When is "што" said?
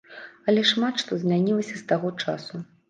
1.03-1.11